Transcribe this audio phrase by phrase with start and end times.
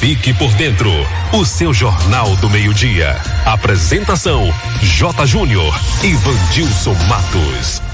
[0.00, 0.90] Fique por Dentro,
[1.30, 3.20] o seu Jornal do Meio-Dia.
[3.44, 5.26] Apresentação: J.
[5.26, 7.89] Júnior e Vandilson Matos.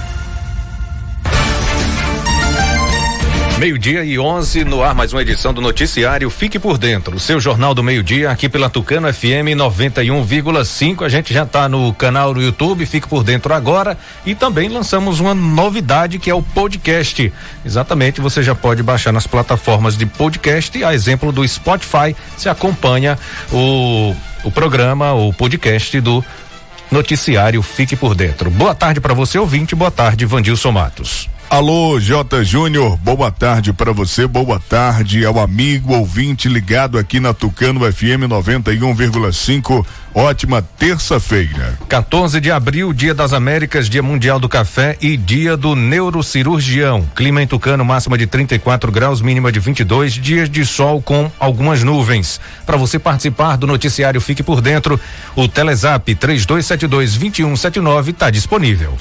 [3.59, 7.41] Meio-dia e 11 no ar, mais uma edição do Noticiário Fique por Dentro, o seu
[7.41, 11.03] jornal do meio-dia, aqui pela Tucano FM 91,5.
[11.03, 13.97] A gente já está no canal do YouTube, Fique por Dentro agora.
[14.27, 17.33] E também lançamos uma novidade que é o podcast.
[17.65, 22.15] Exatamente, você já pode baixar nas plataformas de podcast, a exemplo do Spotify.
[22.37, 23.19] Se acompanha
[23.51, 26.23] o, o programa, o podcast do
[26.91, 28.51] Noticiário Fique por Dentro.
[28.51, 29.75] Boa tarde para você, ouvinte.
[29.75, 31.36] Boa tarde, Vandilson Matos.
[31.49, 32.43] Alô, J.
[32.43, 38.27] Júnior, boa tarde para você, boa tarde ao amigo ouvinte ligado aqui na Tucano FM
[38.29, 39.87] 91,5.
[40.13, 41.79] Ótima terça-feira.
[41.89, 47.07] 14 de abril, Dia das Américas, Dia Mundial do Café e Dia do Neurocirurgião.
[47.15, 51.85] Clima em Tucano, máxima de 34 graus, mínima de 22, dias de sol com algumas
[51.85, 52.41] nuvens.
[52.67, 54.99] Para você participar do noticiário Fique por Dentro,
[55.37, 58.99] o Telezap 3272 2179 está disponível.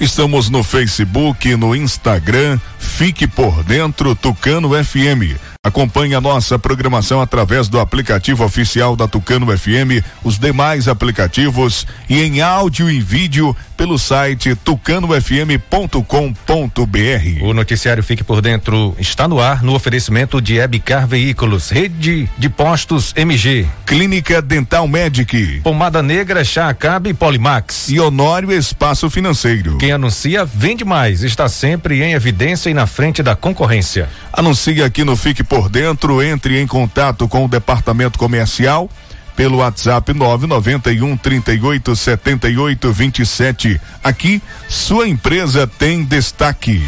[0.00, 5.49] Estamos no Facebook, no Instagram, fique por dentro Tucano FM.
[5.62, 12.18] Acompanhe a nossa programação através do aplicativo oficial da Tucano FM, os demais aplicativos e
[12.18, 17.42] em áudio e vídeo pelo site tucanofm.com.br.
[17.42, 22.48] O noticiário Fique por Dentro está no ar no oferecimento de Ebcar Veículos, Rede de
[22.48, 29.76] Postos MG, Clínica Dental Medic, Pomada Negra, Chá Acabe e Polimax e Honório Espaço Financeiro.
[29.76, 34.08] Quem anuncia vende mais, está sempre em evidência e na frente da concorrência.
[34.32, 38.88] Anuncie aqui no Fique por Dentro, entre em contato com o departamento comercial
[39.36, 43.80] pelo WhatsApp 991 38 78 27.
[44.04, 46.82] Aqui, sua empresa tem destaque.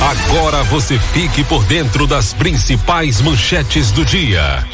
[0.00, 4.64] Agora você fique por dentro das principais manchetes do dia.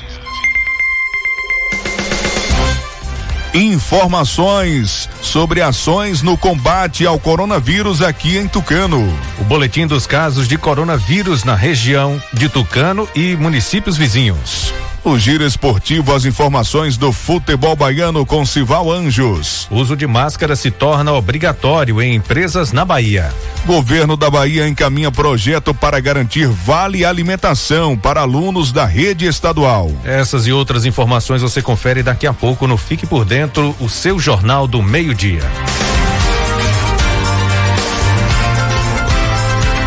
[3.56, 9.02] Informações sobre ações no combate ao coronavírus aqui em Tucano.
[9.40, 14.74] O boletim dos casos de coronavírus na região de Tucano e municípios vizinhos.
[15.06, 19.68] O giro esportivo, as informações do futebol baiano com Sival Anjos.
[19.70, 23.32] Uso de máscara se torna obrigatório em empresas na Bahia.
[23.64, 29.92] Governo da Bahia encaminha projeto para garantir vale alimentação para alunos da rede estadual.
[30.04, 34.18] Essas e outras informações você confere daqui a pouco no Fique por Dentro, o seu
[34.18, 35.42] jornal do meio-dia.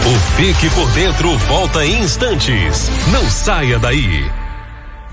[0.06, 2.90] O Fique por Dentro volta em instantes.
[3.12, 4.25] Não saia daí.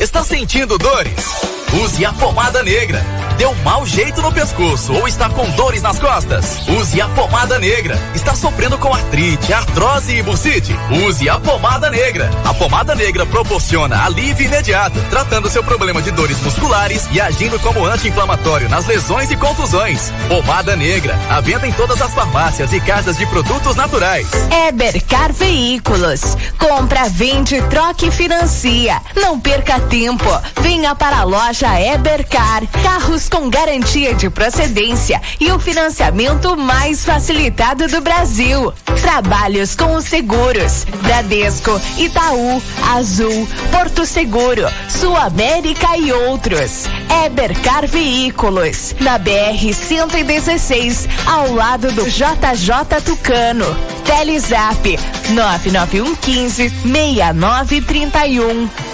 [0.00, 1.63] Está sentindo dores?
[1.72, 3.04] Use a pomada negra.
[3.36, 6.68] Deu mau jeito no pescoço ou está com dores nas costas?
[6.68, 7.98] Use a pomada negra.
[8.14, 10.76] Está sofrendo com artrite, artrose e bursite?
[11.04, 12.30] Use a pomada negra.
[12.44, 17.84] A pomada negra proporciona alívio imediato, tratando seu problema de dores musculares e agindo como
[17.84, 20.12] anti-inflamatório nas lesões e contusões.
[20.28, 21.18] Pomada negra.
[21.28, 24.28] A venda em todas as farmácias e casas de produtos naturais.
[24.68, 26.36] Ebercar Veículos.
[26.56, 29.00] Compra, vende, troca e financia.
[29.16, 30.24] Não perca tempo.
[30.60, 31.24] Venha para a
[31.64, 32.66] loja Ebercar.
[32.82, 38.72] Carros com garantia de procedência e o financiamento mais facilitado do Brasil.
[39.00, 40.84] Trabalhos com os seguros.
[41.02, 42.62] Bradesco, Itaú,
[42.94, 46.84] Azul, Porto Seguro, Sul América e outros.
[47.24, 48.94] Ebercar Veículos.
[49.00, 53.64] Na BR 116, ao lado do JJ Tucano.
[54.04, 54.98] Telezap
[55.30, 58.93] 99115 6931.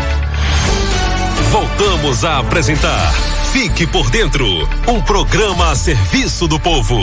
[1.51, 3.13] Voltamos a apresentar
[3.51, 4.47] Fique por Dentro
[4.87, 6.95] um programa a serviço do povo.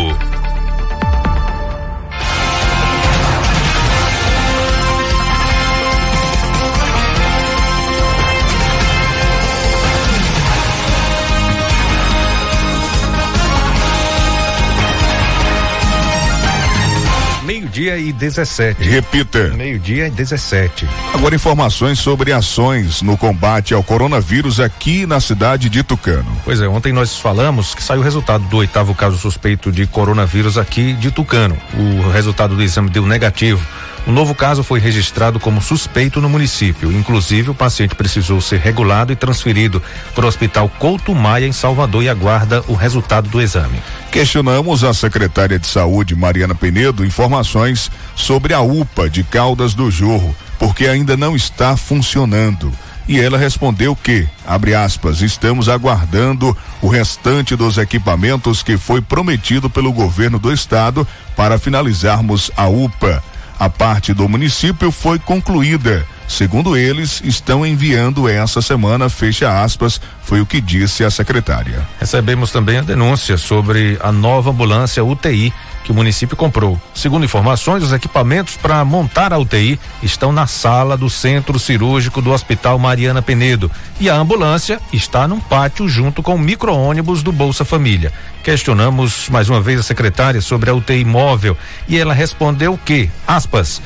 [17.78, 18.82] Meio-dia e 17.
[18.82, 19.48] Repita.
[19.54, 20.88] Meio-dia e 17.
[21.14, 26.26] Agora informações sobre ações no combate ao coronavírus aqui na cidade de Tucano.
[26.44, 30.58] Pois é, ontem nós falamos que saiu o resultado do oitavo caso suspeito de coronavírus
[30.58, 31.56] aqui de Tucano.
[31.72, 33.64] O resultado do exame deu negativo.
[34.06, 36.90] O novo caso foi registrado como suspeito no município.
[36.90, 39.82] Inclusive, o paciente precisou ser regulado e transferido
[40.14, 43.82] para o Hospital Couto Maia, em Salvador, e aguarda o resultado do exame.
[44.10, 50.34] Questionamos a secretária de Saúde, Mariana Penedo, informações sobre a UPA de Caldas do Jorro,
[50.58, 52.72] porque ainda não está funcionando.
[53.08, 59.70] E ela respondeu que, abre aspas, estamos aguardando o restante dos equipamentos que foi prometido
[59.70, 63.22] pelo governo do estado para finalizarmos a UPA.
[63.58, 66.06] A parte do município foi concluída.
[66.28, 71.88] Segundo eles, estão enviando essa semana, fecha aspas, foi o que disse a secretária.
[71.98, 75.52] Recebemos também a denúncia sobre a nova ambulância UTI
[75.82, 76.78] que o município comprou.
[76.94, 82.30] Segundo informações, os equipamentos para montar a UTI estão na sala do centro cirúrgico do
[82.30, 87.64] Hospital Mariana Penedo e a ambulância está num pátio junto com o micro-ônibus do Bolsa
[87.64, 88.12] Família.
[88.44, 91.56] Questionamos mais uma vez a secretária sobre a UTI móvel
[91.88, 93.80] e ela respondeu que, aspas,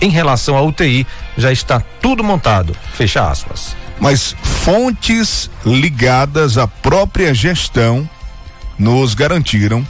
[0.00, 1.06] em relação à UTI,
[1.36, 3.76] já está tudo montado, fecha aspas.
[3.98, 8.08] Mas fontes ligadas à própria gestão
[8.78, 9.86] nos garantiram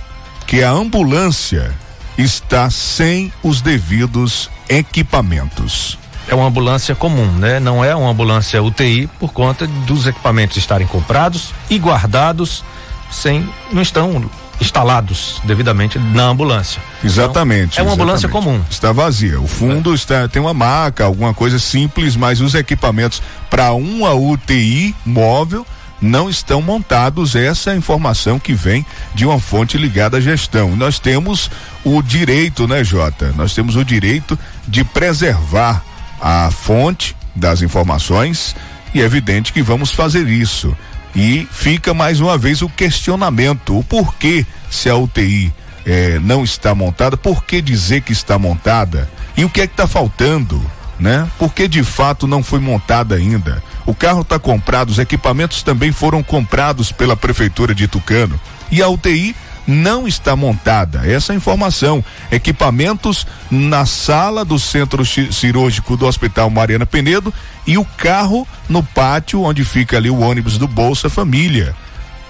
[0.46, 1.74] que a ambulância
[2.16, 5.98] está sem os devidos equipamentos.
[6.28, 7.60] É uma ambulância comum, né?
[7.60, 12.64] Não é uma ambulância UTI por conta dos equipamentos estarem comprados e guardados
[13.10, 14.28] sem não estão
[14.60, 16.80] instalados devidamente na ambulância.
[17.04, 17.74] Exatamente.
[17.74, 18.60] Então, é uma ambulância comum.
[18.70, 19.40] Está vazia.
[19.40, 19.94] O fundo é.
[19.94, 25.66] está tem uma maca, alguma coisa simples, mas os equipamentos para uma UTI móvel
[26.00, 27.34] não estão montados.
[27.34, 30.76] Essa é a informação que vem de uma fonte ligada à gestão.
[30.76, 31.50] Nós temos
[31.84, 33.32] o direito, né, Jota?
[33.36, 35.82] Nós temos o direito de preservar
[36.20, 38.56] a fonte das informações
[38.94, 40.74] e é evidente que vamos fazer isso.
[41.16, 45.50] E fica mais uma vez o questionamento: o porquê se a UTI
[45.86, 49.08] eh, não está montada, por que dizer que está montada?
[49.34, 50.62] E o que é que está faltando?
[51.00, 51.26] Né?
[51.38, 53.62] Porque de fato não foi montada ainda.
[53.86, 58.38] O carro está comprado, os equipamentos também foram comprados pela prefeitura de Tucano.
[58.70, 59.34] E a UTI
[59.66, 61.10] não está montada.
[61.10, 62.04] Essa é informação.
[62.30, 67.32] Equipamentos na sala do centro cirúrgico do Hospital Mariana Penedo
[67.66, 71.74] e o carro no pátio onde fica ali o ônibus do Bolsa Família.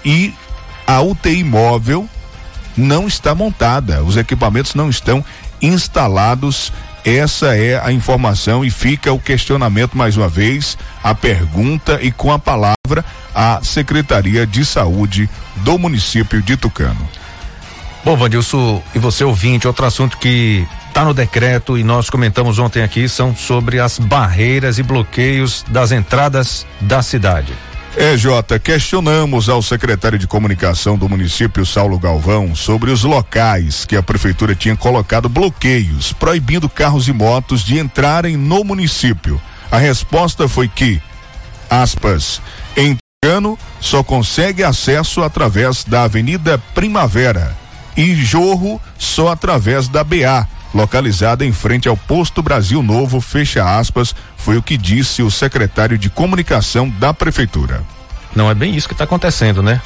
[0.03, 0.33] E
[0.85, 2.09] a UTI móvel
[2.75, 4.03] não está montada.
[4.03, 5.23] Os equipamentos não estão
[5.61, 6.71] instalados.
[7.03, 12.33] Essa é a informação e fica o questionamento mais uma vez, a pergunta e com
[12.33, 17.16] a palavra a Secretaria de Saúde do município de Tucano.
[18.07, 22.81] Bom, Vandilson, e você ouvinte, outro assunto que está no decreto e nós comentamos ontem
[22.81, 27.51] aqui são sobre as barreiras e bloqueios das entradas da cidade.
[27.97, 33.97] É, Jota, questionamos ao secretário de comunicação do município, Saulo Galvão, sobre os locais que
[33.97, 39.41] a prefeitura tinha colocado bloqueios, proibindo carros e motos de entrarem no município.
[39.69, 41.01] A resposta foi que,
[41.69, 42.41] aspas,
[42.77, 47.66] em Tucano só consegue acesso através da Avenida Primavera
[47.97, 54.15] e Jorro só através da BA, localizada em frente ao Posto Brasil Novo, fecha aspas,
[54.37, 57.83] foi o que disse o secretário de comunicação da prefeitura.
[58.35, 59.81] Não é bem isso que está acontecendo, né?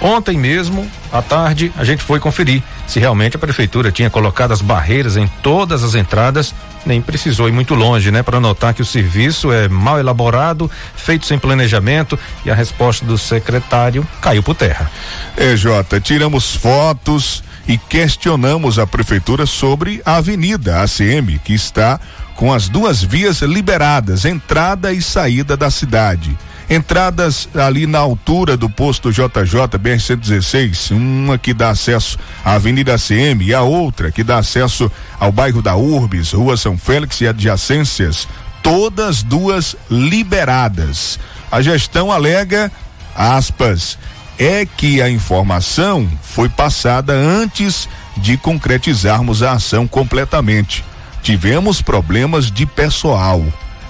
[0.00, 4.62] Ontem mesmo, à tarde, a gente foi conferir se realmente a prefeitura tinha colocado as
[4.62, 6.54] barreiras em todas as entradas,
[6.86, 11.26] nem precisou ir muito longe, né, para notar que o serviço é mal elaborado, feito
[11.26, 14.90] sem planejamento e a resposta do secretário caiu por terra.
[15.36, 22.00] É, Jota, tiramos fotos e questionamos a prefeitura sobre a avenida ACM, que está
[22.34, 26.36] com as duas vias liberadas, entrada e saída da cidade
[26.70, 33.44] Entradas ali na altura do posto JJ BR-116, uma que dá acesso à Avenida CM
[33.44, 38.28] e a outra que dá acesso ao bairro da Urbis, Rua São Félix e adjacências,
[38.62, 41.18] todas duas liberadas.
[41.50, 42.70] A gestão alega,
[43.16, 43.98] aspas,
[44.38, 50.84] é que a informação foi passada antes de concretizarmos a ação completamente.
[51.20, 53.44] Tivemos problemas de pessoal,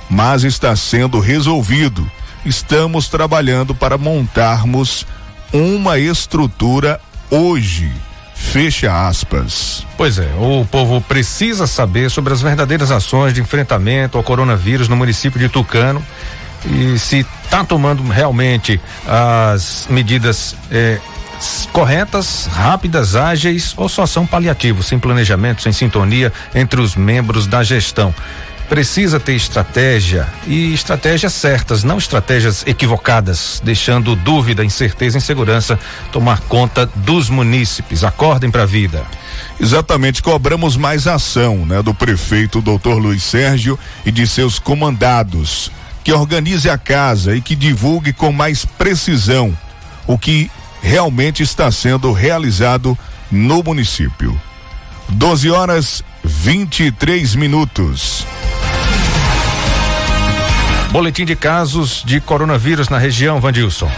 [0.09, 2.11] mas está sendo resolvido.
[2.45, 5.07] Estamos trabalhando para montarmos
[5.53, 7.93] uma estrutura hoje.
[8.35, 9.87] Fecha aspas.
[9.97, 14.97] Pois é, o povo precisa saber sobre as verdadeiras ações de enfrentamento ao coronavírus no
[14.97, 16.05] município de Tucano
[16.65, 20.99] e se está tomando realmente as medidas eh,
[21.73, 27.63] corretas, rápidas, ágeis ou só são paliativos, sem planejamento, sem sintonia entre os membros da
[27.63, 28.15] gestão.
[28.71, 35.77] Precisa ter estratégia e estratégias certas, não estratégias equivocadas, deixando dúvida, incerteza e insegurança
[36.12, 38.05] tomar conta dos munícipes.
[38.05, 39.05] Acordem para a vida.
[39.59, 42.95] Exatamente, cobramos mais ação, né, do prefeito Dr.
[42.95, 45.73] Luiz Sérgio e de seus comandados,
[46.05, 49.53] que organize a casa e que divulgue com mais precisão
[50.07, 50.49] o que
[50.81, 52.97] realmente está sendo realizado
[53.33, 54.41] no município.
[55.09, 58.27] 12 horas 23 minutos.
[60.91, 63.91] Boletim de casos de coronavírus na região, Vandilson.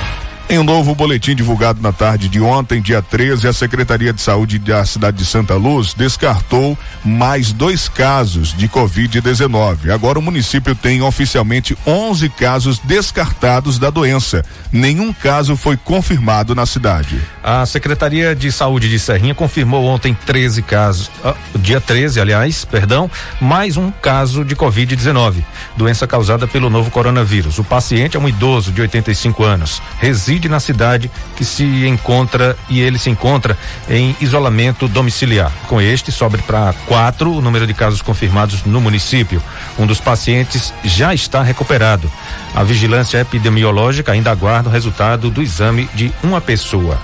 [0.52, 4.58] Em um novo boletim divulgado na tarde de ontem, dia 13, a Secretaria de Saúde
[4.58, 9.88] da cidade de Santa Luz descartou mais dois casos de Covid-19.
[9.90, 14.44] Agora o município tem oficialmente 11 casos descartados da doença.
[14.70, 17.18] Nenhum caso foi confirmado na cidade.
[17.42, 23.10] A Secretaria de Saúde de Serrinha confirmou ontem 13 casos, ah, dia 13, aliás, perdão,
[23.40, 25.42] mais um caso de Covid-19,
[25.78, 27.58] doença causada pelo novo coronavírus.
[27.58, 32.80] O paciente é um idoso de 85 anos, reside na cidade que se encontra e
[32.80, 33.56] ele se encontra
[33.88, 35.52] em isolamento domiciliar.
[35.68, 39.42] Com este, sobe para quatro o número de casos confirmados no município.
[39.78, 42.10] Um dos pacientes já está recuperado.
[42.54, 47.00] A vigilância epidemiológica ainda aguarda o resultado do exame de uma pessoa.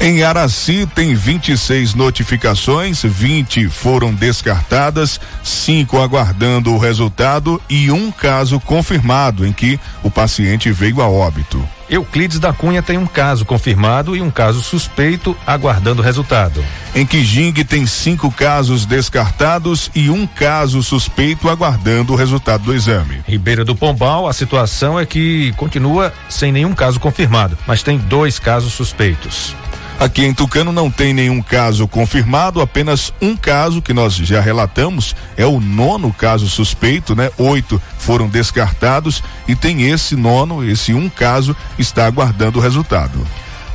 [0.00, 8.58] Em Araci tem 26 notificações, 20 foram descartadas, cinco aguardando o resultado e um caso
[8.60, 11.66] confirmado em que o paciente veio a óbito.
[11.88, 16.64] Euclides da Cunha tem um caso confirmado e um caso suspeito aguardando resultado.
[16.94, 23.22] Em Quijing tem cinco casos descartados e um caso suspeito aguardando o resultado do exame.
[23.26, 28.38] Ribeira do Pombal, a situação é que continua sem nenhum caso confirmado, mas tem dois
[28.38, 29.54] casos suspeitos.
[29.98, 35.14] Aqui em Tucano não tem nenhum caso confirmado, apenas um caso que nós já relatamos,
[35.36, 37.30] é o nono caso suspeito, né?
[37.38, 43.24] Oito foram descartados e tem esse nono, esse um caso, está aguardando o resultado.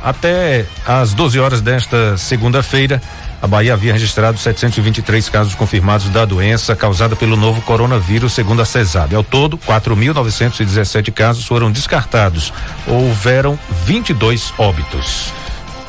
[0.02, 3.02] Até às 12 horas desta segunda-feira,
[3.42, 8.66] a Bahia havia registrado 723 casos confirmados da doença causada pelo novo coronavírus, segundo a
[8.66, 9.14] CESAB.
[9.14, 12.52] Ao todo, 4.917 casos foram descartados.
[12.86, 15.39] Houveram 22 óbitos.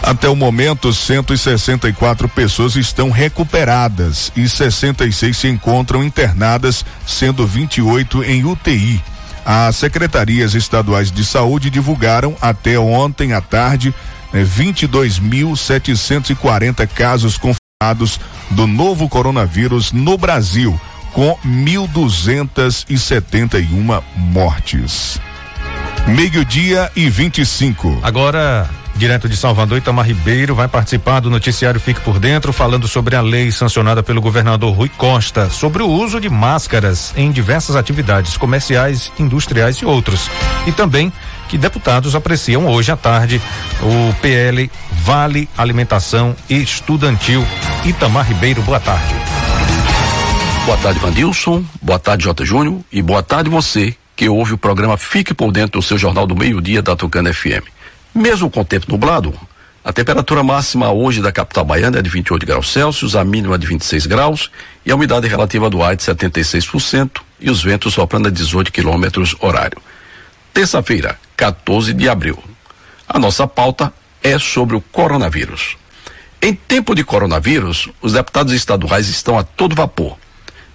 [0.03, 8.43] Até o momento, 164 pessoas estão recuperadas e 66 se encontram internadas, sendo 28 em
[8.43, 8.99] UTI.
[9.45, 13.93] As secretarias estaduais de saúde divulgaram até ontem à tarde
[14.33, 20.79] né, 22.740 casos confirmados do novo coronavírus no Brasil,
[21.13, 25.19] com 1.271 mortes.
[26.07, 27.99] Meio-dia e 25.
[28.01, 28.69] Agora
[29.01, 33.21] Direto de Salvador, Itamar Ribeiro vai participar do noticiário Fique por Dentro, falando sobre a
[33.21, 39.11] lei sancionada pelo governador Rui Costa sobre o uso de máscaras em diversas atividades comerciais,
[39.17, 40.29] industriais e outros.
[40.67, 41.11] E também
[41.49, 43.41] que deputados apreciam hoje à tarde
[43.81, 47.43] o PL Vale Alimentação Estudantil.
[47.83, 49.15] Itamar Ribeiro, boa tarde.
[50.63, 51.65] Boa tarde, Vandilson.
[51.81, 52.45] Boa tarde, J.
[52.45, 52.79] Júnior.
[52.91, 56.35] E boa tarde você que ouve o programa Fique por Dentro do seu Jornal do
[56.35, 57.80] Meio-Dia da Tucana FM.
[58.13, 59.33] Mesmo com o tempo nublado,
[59.83, 63.65] a temperatura máxima hoje da capital baiana é de 28 graus Celsius, a mínima de
[63.65, 64.51] 26 graus
[64.85, 69.35] e a umidade relativa do ar de 76% e os ventos soprando a 18 quilômetros
[69.39, 69.81] horário.
[70.53, 72.37] Terça-feira, 14 de abril.
[73.07, 75.77] A nossa pauta é sobre o coronavírus.
[76.41, 80.17] Em tempo de coronavírus, os deputados estaduais estão a todo vapor.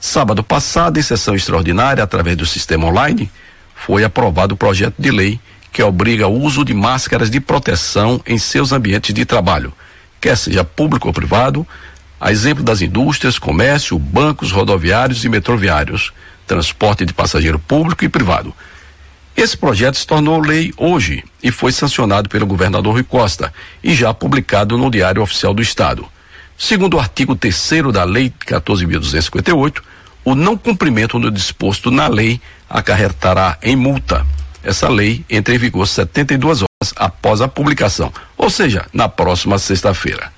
[0.00, 3.30] Sábado passado, em sessão extraordinária, através do sistema online,
[3.74, 5.38] foi aprovado o projeto de lei
[5.76, 9.74] que obriga o uso de máscaras de proteção em seus ambientes de trabalho,
[10.18, 11.66] quer seja público ou privado,
[12.18, 16.14] a exemplo das indústrias, comércio, bancos, rodoviários e metroviários,
[16.46, 18.54] transporte de passageiro público e privado.
[19.36, 23.52] Esse projeto se tornou lei hoje e foi sancionado pelo governador Rui Costa
[23.84, 26.06] e já publicado no Diário Oficial do Estado.
[26.56, 29.82] Segundo o artigo 3 da Lei 14.258,
[30.24, 34.24] o não cumprimento do disposto na lei acarretará em multa.
[34.66, 40.32] Essa lei entra em vigor 72 horas após a publicação, ou seja, na próxima sexta-feira.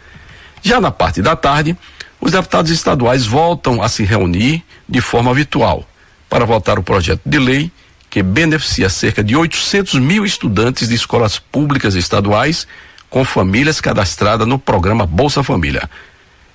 [0.62, 1.74] Já na parte da tarde,
[2.20, 5.88] os deputados estaduais voltam a se reunir de forma virtual
[6.28, 7.72] para votar o projeto de lei
[8.10, 12.66] que beneficia cerca de 800 mil estudantes de escolas públicas estaduais
[13.08, 15.88] com famílias cadastradas no programa Bolsa Família.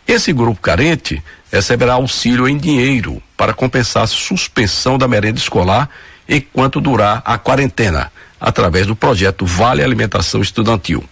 [0.07, 5.89] Esse grupo carente receberá auxílio em dinheiro para compensar a suspensão da merenda escolar
[6.27, 11.03] enquanto durar a quarentena, através do projeto Vale Alimentação Estudantil.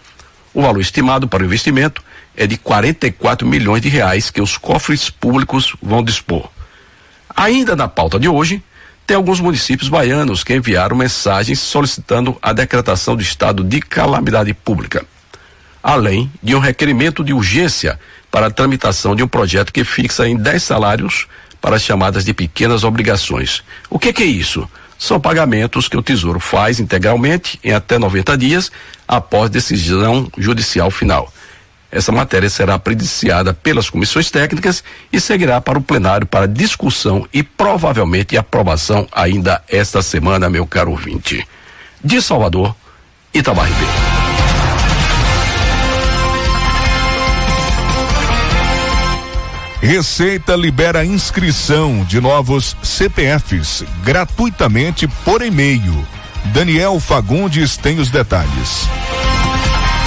[0.54, 2.02] O valor estimado para o investimento
[2.36, 6.50] é de 44 milhões de reais que os cofres públicos vão dispor.
[7.34, 8.62] Ainda na pauta de hoje,
[9.06, 15.04] tem alguns municípios baianos que enviaram mensagens solicitando a decretação do estado de calamidade pública,
[15.82, 17.98] além de um requerimento de urgência
[18.30, 21.26] para a tramitação de um projeto que fixa em 10 salários
[21.60, 23.62] para as chamadas de pequenas obrigações.
[23.90, 24.68] O que, que é isso?
[25.02, 28.70] São pagamentos que o Tesouro faz integralmente em até 90 dias
[29.08, 31.28] após decisão judicial final.
[31.90, 37.42] Essa matéria será prediciada pelas comissões técnicas e seguirá para o plenário para discussão e
[37.42, 41.44] provavelmente aprovação ainda esta semana, meu caro ouvinte.
[42.02, 42.72] De Salvador,
[43.34, 44.11] Itamar Ribeiro.
[49.82, 56.06] Receita libera inscrição de novos CPFs gratuitamente por e-mail.
[56.54, 58.86] Daniel Fagundes tem os detalhes.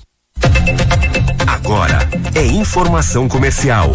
[1.45, 3.91] Agora é informação comercial.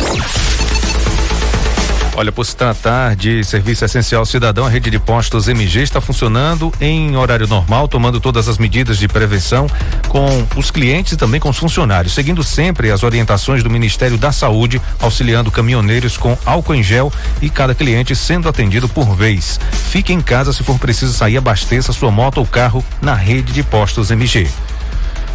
[2.21, 6.71] Olha, por se tratar de serviço essencial cidadão, a rede de postos MG está funcionando
[6.79, 9.67] em horário normal, tomando todas as medidas de prevenção
[10.07, 14.33] com os clientes e também com os funcionários, seguindo sempre as orientações do Ministério da
[14.33, 19.59] Saúde, auxiliando caminhoneiros com álcool em gel e cada cliente sendo atendido por vez.
[19.73, 23.63] Fique em casa se for preciso sair, abasteça sua moto ou carro na rede de
[23.63, 24.47] postos MG.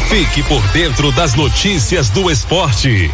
[0.09, 3.11] Fique por dentro das notícias do esporte.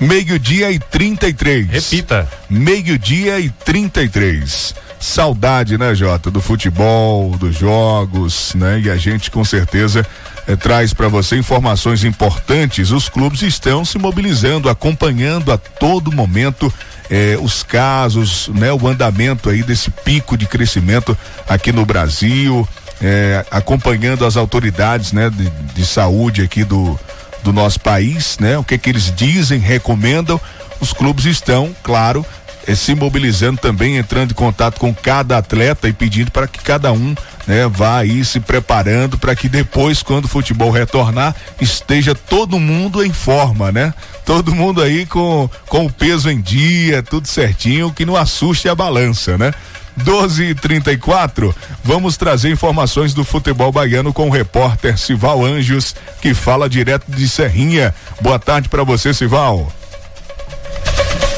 [0.00, 1.68] Meio-dia e 33.
[1.68, 2.28] Repita.
[2.50, 4.74] Meio-dia e 33.
[5.02, 8.78] Saudade, né, Jota, do futebol, dos jogos, né?
[8.78, 10.06] E a gente com certeza
[10.46, 12.92] eh, traz para você informações importantes.
[12.92, 16.72] Os clubes estão se mobilizando, acompanhando a todo momento
[17.10, 18.72] eh, os casos, né?
[18.72, 22.66] O andamento aí desse pico de crescimento aqui no Brasil,
[23.00, 25.28] eh, acompanhando as autoridades, né?
[25.30, 26.96] De, de saúde aqui do,
[27.42, 28.56] do nosso país, né?
[28.56, 30.40] O que que eles dizem, recomendam.
[30.80, 32.24] Os clubes estão, claro,
[32.66, 36.92] eh, se mobilizando também, entrando em contato com cada atleta e pedindo para que cada
[36.92, 37.14] um
[37.46, 43.04] né, vá aí se preparando para que depois, quando o futebol retornar, esteja todo mundo
[43.04, 43.92] em forma, né?
[44.24, 48.74] Todo mundo aí com, com o peso em dia, tudo certinho, que não assuste a
[48.74, 49.52] balança, né?
[49.96, 56.32] 12 e 34 vamos trazer informações do futebol baiano com o repórter Sival Anjos, que
[56.32, 57.94] fala direto de Serrinha.
[58.20, 59.70] Boa tarde para você, Sival.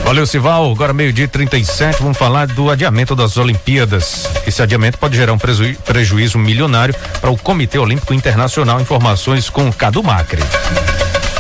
[0.06, 0.72] Valeu, Sival.
[0.72, 4.30] Agora meio-dia 37, vamos falar do adiamento das Olimpíadas.
[4.46, 8.80] Esse adiamento pode gerar um preju prejuízo milionário para o Comitê Olímpico Internacional.
[8.80, 10.44] Informações com Cadu Macri.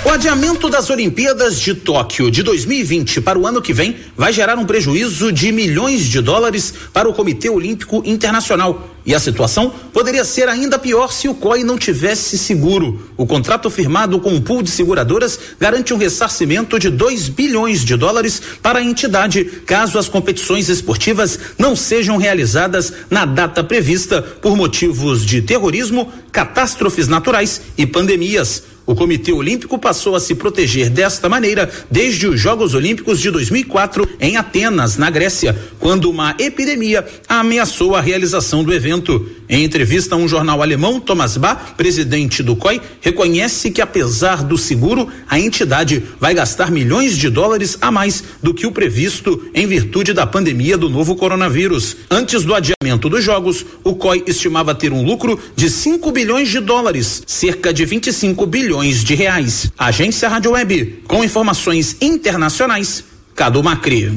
[0.05, 4.55] O adiamento das Olimpíadas de Tóquio de 2020 para o ano que vem vai gerar
[4.55, 8.87] um prejuízo de milhões de dólares para o Comitê Olímpico Internacional.
[9.03, 13.09] E a situação poderia ser ainda pior se o COI não tivesse seguro.
[13.17, 17.83] O contrato firmado com o um pool de seguradoras garante um ressarcimento de 2 bilhões
[17.83, 24.21] de dólares para a entidade, caso as competições esportivas não sejam realizadas na data prevista
[24.21, 28.74] por motivos de terrorismo, catástrofes naturais e pandemias.
[28.85, 34.07] O Comitê Olímpico passou a se proteger desta maneira desde os Jogos Olímpicos de 2004
[34.19, 39.27] em Atenas, na Grécia, quando uma epidemia ameaçou a realização do evento.
[39.47, 44.57] Em entrevista a um jornal alemão, Thomas Bach, presidente do COI, reconhece que apesar do
[44.57, 49.67] seguro, a entidade vai gastar milhões de dólares a mais do que o previsto em
[49.67, 51.95] virtude da pandemia do novo coronavírus.
[52.09, 56.59] Antes do adiamento dos jogos, o COI estimava ter um lucro de 5 bilhões de
[56.59, 59.71] dólares, cerca de 25 bilhões de reais.
[59.77, 63.03] Agência Rádio Web, com informações internacionais,
[63.35, 64.11] Cadu Macri.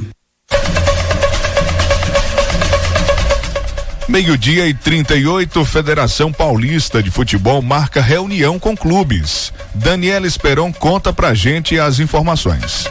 [4.09, 9.53] Meio-dia e 38, Federação Paulista de Futebol marca reunião com clubes.
[9.75, 12.87] Daniela Esperon conta pra gente as informações.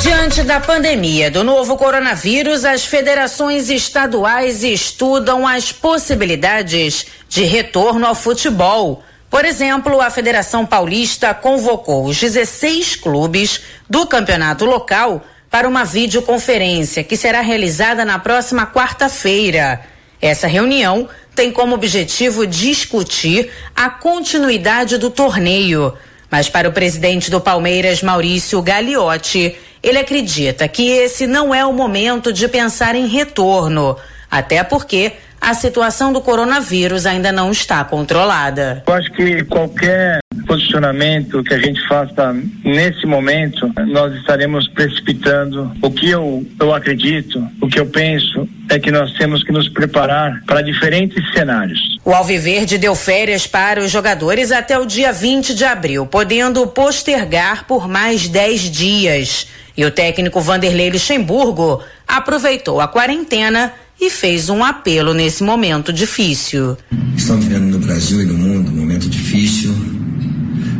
[0.00, 8.14] Diante da pandemia do novo coronavírus, as federações estaduais estudam as possibilidades de retorno ao
[8.14, 9.02] futebol.
[9.28, 17.02] Por exemplo, a Federação Paulista convocou os 16 clubes do campeonato local para uma videoconferência
[17.02, 19.91] que será realizada na próxima quarta-feira.
[20.22, 25.92] Essa reunião tem como objetivo discutir a continuidade do torneio.
[26.30, 31.72] Mas para o presidente do Palmeiras, Maurício Gagliotti, ele acredita que esse não é o
[31.72, 33.96] momento de pensar em retorno,
[34.32, 38.82] até porque a situação do coronavírus ainda não está controlada.
[38.86, 45.70] Eu acho que qualquer posicionamento que a gente faça nesse momento, nós estaremos precipitando.
[45.82, 49.68] O que eu, eu acredito, o que eu penso é que nós temos que nos
[49.68, 51.98] preparar para diferentes cenários.
[52.04, 57.66] O Alviverde deu férias para os jogadores até o dia 20 de abril, podendo postergar
[57.66, 59.48] por mais 10 dias.
[59.76, 66.76] E o técnico Vanderlei Luxemburgo aproveitou a quarentena e fez um apelo nesse momento difícil.
[67.16, 69.72] Estamos vivendo no Brasil e no mundo um momento difícil.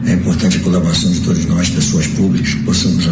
[0.05, 3.09] É importante a colaboração de todos nós, pessoas públicas, possamos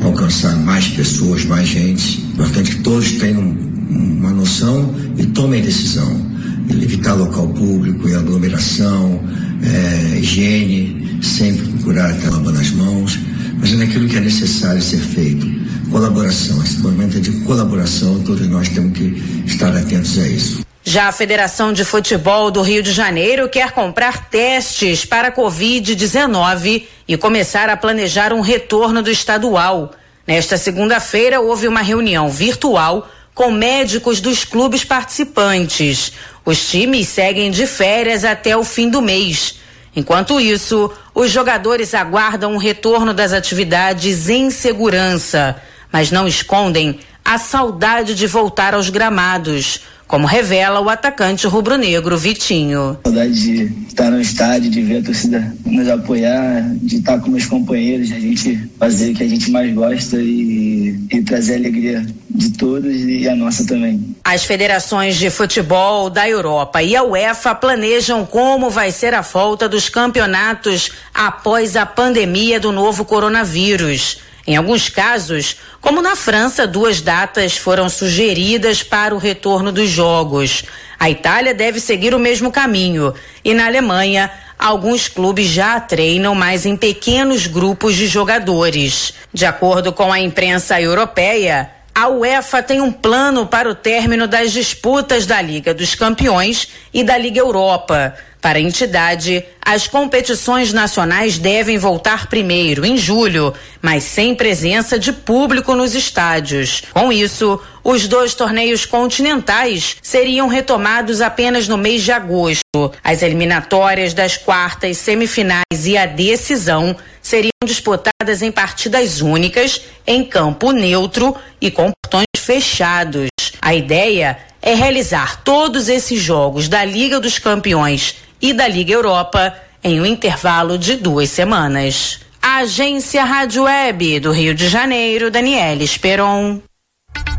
[0.00, 2.24] alcançar mais pessoas, mais gente.
[2.24, 6.28] É importante que todos tenham uma noção e tomem decisão.
[6.70, 9.20] Evitar local público e aglomeração,
[9.60, 13.18] é, higiene, sempre procurar estar lavando as mãos,
[13.60, 15.46] fazendo aquilo que é necessário ser feito
[15.90, 16.62] colaboração.
[16.62, 19.04] Esse momento é de colaboração, todos nós temos que
[19.46, 20.66] estar atentos a isso.
[20.84, 27.16] Já a Federação de Futebol do Rio de Janeiro quer comprar testes para Covid-19 e
[27.16, 29.92] começar a planejar um retorno do estadual.
[30.26, 36.12] Nesta segunda-feira, houve uma reunião virtual com médicos dos clubes participantes.
[36.44, 39.56] Os times seguem de férias até o fim do mês.
[39.98, 45.60] Enquanto isso, os jogadores aguardam o retorno das atividades em segurança
[45.92, 52.98] mas não escondem a saudade de voltar aos gramados, como revela o atacante rubro-negro Vitinho.
[53.04, 57.44] Saudade de estar no estádio, de ver a torcida nos apoiar, de estar com meus
[57.44, 62.06] companheiros, a gente fazer o que a gente mais gosta e, e trazer a alegria
[62.30, 64.16] de todos e a nossa também.
[64.24, 69.68] As federações de futebol da Europa e a UEFA planejam como vai ser a volta
[69.68, 74.27] dos campeonatos após a pandemia do novo coronavírus.
[74.48, 80.64] Em alguns casos, como na França, duas datas foram sugeridas para o retorno dos jogos.
[80.98, 83.12] A Itália deve seguir o mesmo caminho
[83.44, 89.12] e na Alemanha, alguns clubes já treinam mais em pequenos grupos de jogadores.
[89.34, 94.50] De acordo com a imprensa europeia, a UEFA tem um plano para o término das
[94.50, 98.14] disputas da Liga dos Campeões e da Liga Europa.
[98.40, 105.12] Para a entidade, as competições nacionais devem voltar primeiro, em julho, mas sem presença de
[105.12, 106.82] público nos estádios.
[106.92, 112.62] Com isso, os dois torneios continentais seriam retomados apenas no mês de agosto.
[113.02, 120.70] As eliminatórias das quartas, semifinais e a decisão seriam disputadas em partidas únicas, em campo
[120.70, 123.28] neutro e com portões fechados.
[123.60, 129.54] A ideia é realizar todos esses jogos da Liga dos Campeões e da Liga Europa
[129.82, 132.20] em um intervalo de duas semanas.
[132.40, 136.60] A Agência Rádio Web do Rio de Janeiro, Daniela Esperon.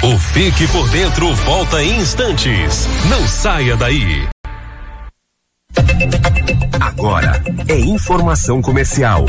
[0.04, 2.88] O Fique por Dentro volta em instantes.
[3.10, 4.28] Não saia daí.
[6.80, 9.26] Agora é informação comercial.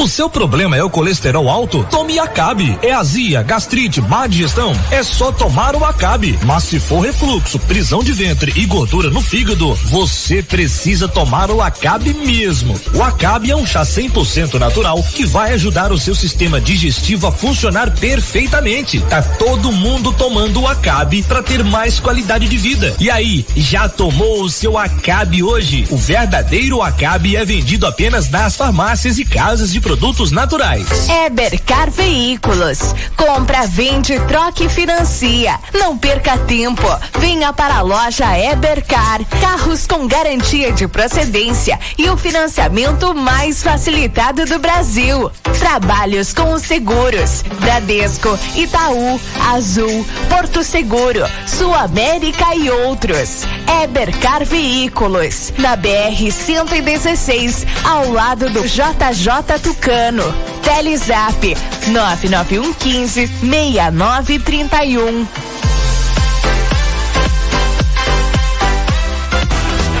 [0.00, 1.84] O seu problema é o colesterol alto?
[1.90, 2.78] Tome Acabe.
[2.82, 4.72] É azia, gastrite, má digestão?
[4.92, 6.38] É só tomar o Acabe.
[6.44, 11.60] Mas se for refluxo, prisão de ventre e gordura no fígado, você precisa tomar o
[11.60, 12.80] Acabe mesmo.
[12.94, 17.32] O Acabe é um chá 100% natural que vai ajudar o seu sistema digestivo a
[17.32, 19.00] funcionar perfeitamente.
[19.00, 22.94] Tá todo mundo tomando o Acabe para ter mais qualidade de vida.
[23.00, 25.88] E aí, já tomou o seu Acabe hoje?
[25.90, 30.86] O verdadeiro Acabe é vendido apenas nas farmácias e casas de produtos naturais.
[31.24, 32.94] Ebercar Veículos.
[33.16, 35.58] Compra, vende, troca e financia.
[35.72, 36.86] Não perca tempo.
[37.18, 39.24] Venha para a loja Ebercar.
[39.40, 45.30] Carros com garantia de procedência e o financiamento mais facilitado do Brasil.
[45.58, 47.42] Trabalhos com os seguros.
[47.58, 49.18] Bradesco, Itaú,
[49.54, 53.44] Azul, Porto Seguro, Sul América e outros.
[53.82, 55.50] Ebercar Veículos.
[55.56, 59.77] Na BR 116, ao lado do JJ Tucano.
[59.78, 60.34] Tucano.
[60.62, 65.26] Telezap 99115 6931.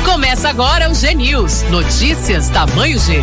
[0.04, 1.62] Começa agora o G News.
[1.70, 3.22] Notícias tamanho G.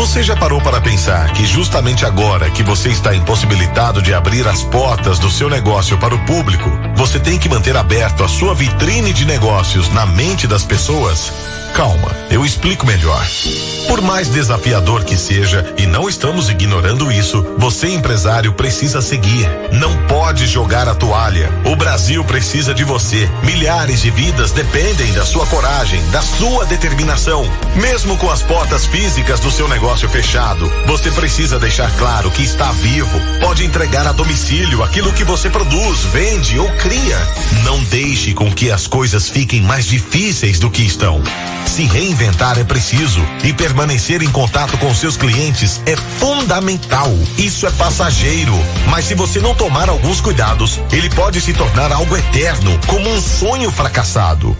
[0.00, 4.62] Você já parou para pensar que justamente agora que você está impossibilitado de abrir as
[4.62, 9.12] portas do seu negócio para o público, você tem que manter aberto a sua vitrine
[9.12, 11.59] de negócios na mente das pessoas?
[11.74, 13.26] Calma, eu explico melhor.
[13.86, 19.48] Por mais desafiador que seja, e não estamos ignorando isso, você empresário precisa seguir.
[19.72, 21.50] Não pode jogar a toalha.
[21.64, 23.28] O Brasil precisa de você.
[23.42, 27.44] Milhares de vidas dependem da sua coragem, da sua determinação.
[27.76, 32.70] Mesmo com as portas físicas do seu negócio fechado, você precisa deixar claro que está
[32.72, 33.18] vivo.
[33.40, 37.18] Pode entregar a domicílio aquilo que você produz, vende ou cria.
[37.64, 41.22] Não deixe com que as coisas fiquem mais difíceis do que estão.
[41.66, 47.08] Se reinventar é preciso e permanecer em contato com seus clientes é fundamental.
[47.38, 48.54] Isso é passageiro,
[48.88, 53.20] mas se você não tomar alguns cuidados, ele pode se tornar algo eterno, como um
[53.20, 54.56] sonho fracassado.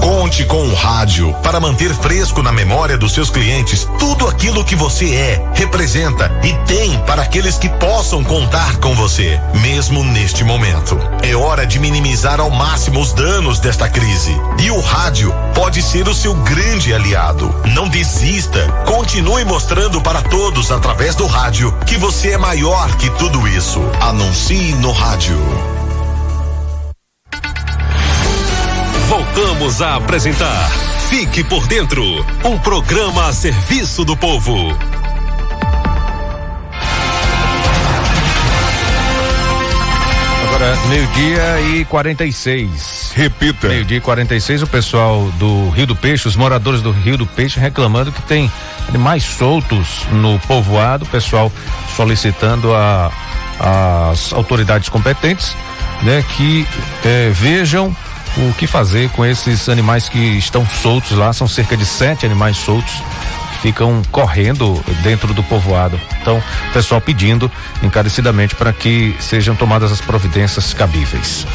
[0.00, 4.76] Conte com o rádio para manter fresco na memória dos seus clientes tudo aquilo que
[4.76, 10.98] você é, representa e tem para aqueles que possam contar com você, mesmo neste momento.
[11.22, 14.34] É hora de minimizar ao máximo os danos desta crise.
[14.62, 17.54] E o rádio pode ser o seu grande aliado.
[17.74, 18.66] Não desista.
[18.86, 23.80] Continue mostrando para todos através do rádio que você é maior que tudo isso.
[24.00, 25.75] Anuncie no rádio.
[29.08, 30.68] Voltamos a apresentar
[31.08, 32.02] Fique por Dentro
[32.44, 34.76] um programa a serviço do povo.
[40.48, 43.12] Agora, meio-dia e 46.
[43.14, 43.68] Repita.
[43.68, 47.60] Meio-dia e 46, o pessoal do Rio do Peixe, os moradores do Rio do Peixe
[47.60, 48.50] reclamando que tem
[48.88, 51.52] animais soltos no povoado, o pessoal
[51.94, 53.12] solicitando a,
[53.60, 55.56] as autoridades competentes,
[56.02, 56.66] né, que
[57.04, 57.94] eh, vejam
[58.36, 62.56] o que fazer com esses animais que estão soltos lá, são cerca de sete animais
[62.56, 63.02] soltos
[63.62, 65.98] ficam correndo dentro do povoado.
[66.20, 67.50] Então, pessoal pedindo
[67.82, 71.46] encarecidamente para que sejam tomadas as providências cabíveis.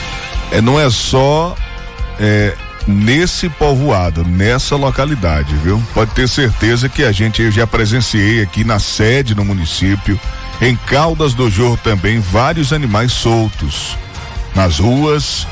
[0.51, 1.55] É, não é só
[2.19, 2.55] é,
[2.87, 5.81] nesse povoado, nessa localidade, viu?
[5.93, 10.19] Pode ter certeza que a gente eu já presenciei aqui na sede no município,
[10.61, 13.97] em Caldas do Jorro também, vários animais soltos
[14.53, 15.47] nas ruas,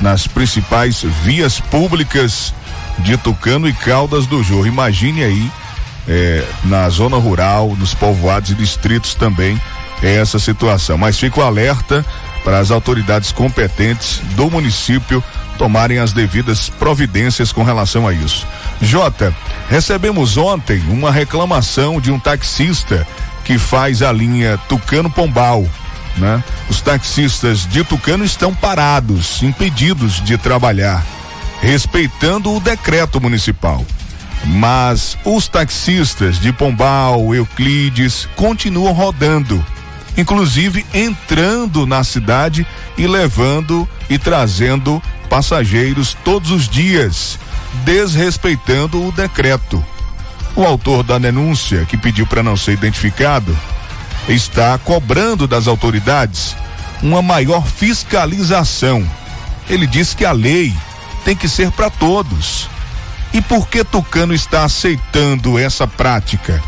[0.00, 2.54] nas principais vias públicas
[2.98, 4.66] de Tucano e Caldas do Jorro.
[4.66, 5.50] Imagine aí,
[6.08, 9.60] é, na zona rural, nos povoados e distritos também,
[10.02, 10.96] é essa situação.
[10.96, 12.04] Mas fico alerta
[12.44, 15.22] para as autoridades competentes do município
[15.58, 18.46] tomarem as devidas providências com relação a isso.
[18.80, 19.34] Jota,
[19.68, 23.06] recebemos ontem uma reclamação de um taxista
[23.44, 25.66] que faz a linha Tucano Pombal
[26.20, 26.44] né?
[26.68, 31.04] Os taxistas de Tucano estão parados, impedidos de trabalhar,
[31.60, 33.84] respeitando o decreto municipal.
[34.44, 39.64] Mas os taxistas de Pombal, Euclides, continuam rodando,
[40.16, 42.66] inclusive entrando na cidade
[42.96, 47.38] e levando e trazendo passageiros todos os dias,
[47.84, 49.84] desrespeitando o decreto.
[50.56, 53.56] O autor da denúncia, que pediu para não ser identificado,
[54.28, 56.56] está cobrando das autoridades
[57.02, 59.08] uma maior fiscalização.
[59.68, 60.74] Ele diz que a lei
[61.24, 62.68] tem que ser para todos.
[63.32, 66.62] E por que Tucano está aceitando essa prática?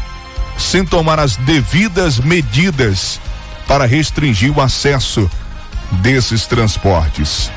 [0.57, 3.21] Sem tomar as devidas medidas
[3.67, 5.29] para restringir o acesso
[5.91, 7.51] desses transportes.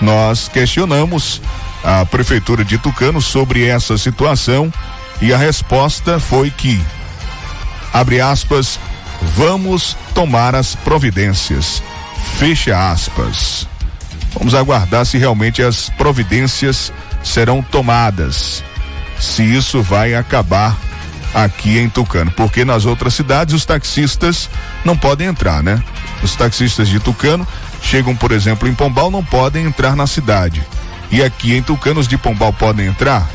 [0.00, 1.40] Nós questionamos
[1.82, 4.72] a prefeitura de Tucano sobre essa situação
[5.20, 6.80] e a resposta foi que
[7.92, 8.78] abre aspas
[9.36, 11.82] Vamos tomar as providências.
[12.38, 13.66] Fecha aspas.
[14.34, 16.92] Vamos aguardar se realmente as providências
[17.22, 18.62] serão tomadas.
[19.18, 20.76] Se isso vai acabar
[21.34, 24.50] aqui em Tucano, porque nas outras cidades os taxistas
[24.84, 25.82] não podem entrar, né?
[26.22, 27.46] Os taxistas de Tucano
[27.82, 30.62] chegam, por exemplo, em Pombal, não podem entrar na cidade.
[31.10, 33.28] E aqui em Tucano os de Pombal podem entrar?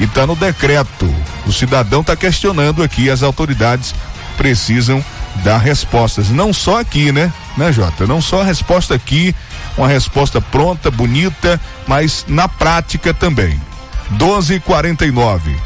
[0.00, 1.12] E está no decreto.
[1.46, 3.94] O cidadão está questionando aqui as autoridades
[4.42, 5.04] precisam
[5.44, 6.28] dar respostas.
[6.28, 7.32] Não só aqui, né?
[7.56, 8.08] Né, Jota?
[8.08, 9.32] Não só a resposta aqui,
[9.78, 13.60] uma resposta pronta, bonita, mas na prática também.
[14.10, 15.56] 1249.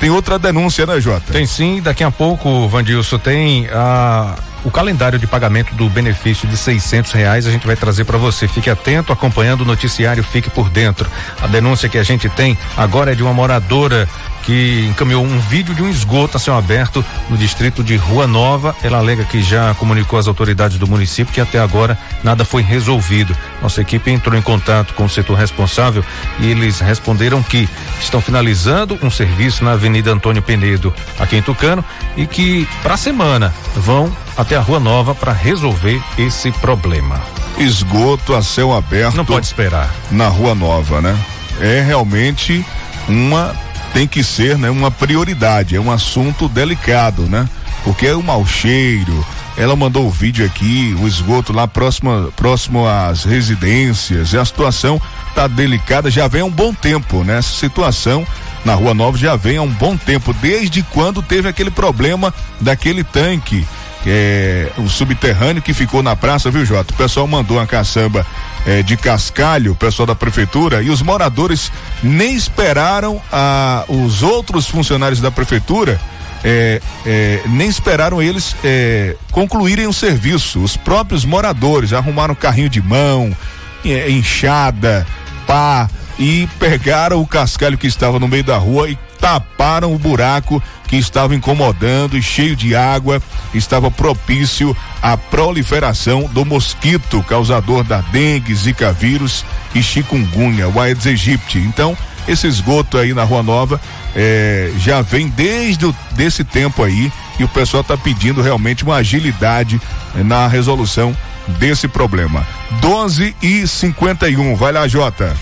[0.00, 1.32] Tem outra denúncia, né, Jota?
[1.32, 4.34] Tem sim, daqui a pouco, Vandilson, tem a
[4.66, 8.48] o calendário de pagamento do benefício de seiscentos reais a gente vai trazer para você.
[8.48, 11.08] Fique atento, acompanhando o noticiário, fique por dentro.
[11.40, 14.08] A denúncia que a gente tem agora é de uma moradora
[14.42, 18.74] que encaminhou um vídeo de um esgoto a céu aberto no distrito de Rua Nova.
[18.82, 23.36] Ela alega que já comunicou às autoridades do município que até agora nada foi resolvido.
[23.62, 26.04] Nossa equipe entrou em contato com o setor responsável
[26.40, 27.68] e eles responderam que
[28.00, 31.84] estão finalizando um serviço na Avenida Antônio Penedo, aqui em Tucano,
[32.16, 37.20] e que para a semana vão até a Rua Nova para resolver esse problema.
[37.58, 39.16] Esgoto a céu aberto.
[39.16, 39.92] Não pode esperar.
[40.10, 41.18] Na Rua Nova, né?
[41.60, 42.64] É realmente
[43.08, 43.54] uma
[43.92, 47.48] tem que ser, né, uma prioridade, é um assunto delicado, né?
[47.82, 49.24] Porque é o mau cheiro.
[49.56, 54.34] Ela mandou o vídeo aqui, o esgoto lá próximo, próximo às residências.
[54.34, 55.00] E a situação
[55.34, 57.38] tá delicada, já vem há um bom tempo, né?
[57.38, 58.26] Essa situação
[58.66, 63.02] na Rua Nova já vem há um bom tempo, desde quando teve aquele problema daquele
[63.02, 63.66] tanque
[64.06, 66.94] é, o subterrâneo que ficou na praça, viu, Jota?
[66.94, 68.24] O pessoal mandou uma caçamba
[68.64, 74.66] é, de cascalho, o pessoal da prefeitura, e os moradores nem esperaram a, os outros
[74.68, 76.00] funcionários da prefeitura.
[76.44, 80.60] É, é, nem esperaram eles é, concluírem o serviço.
[80.60, 83.36] Os próprios moradores arrumaram carrinho de mão,
[83.84, 85.04] é, enxada,
[85.46, 85.88] pá
[86.18, 90.96] e pegaram o cascalho que estava no meio da rua e taparam o buraco que
[90.96, 93.20] estava incomodando e cheio de água,
[93.52, 99.44] estava propício à proliferação do mosquito causador da dengue, zika vírus
[99.74, 101.58] e chikungunya, o Aedes aegypti.
[101.58, 101.96] Então,
[102.28, 103.80] esse esgoto aí na Rua Nova
[104.14, 108.96] é, já vem desde o, desse tempo aí e o pessoal está pedindo realmente uma
[108.96, 109.80] agilidade
[110.14, 111.16] é, na resolução
[111.58, 112.46] desse problema.
[112.80, 115.36] 12 e 51, vai lá, Jota.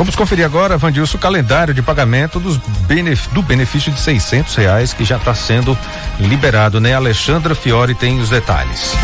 [0.00, 4.94] Vamos conferir agora, Vandilson, o calendário de pagamento dos benef do benefício de seiscentos reais
[4.94, 5.76] que já está sendo
[6.18, 6.94] liberado, né?
[6.94, 8.94] Alexandra Fiore tem os detalhes.